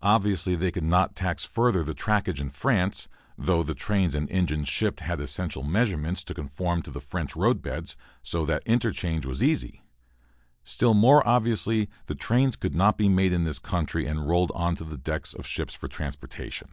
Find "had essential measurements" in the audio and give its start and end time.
5.00-6.24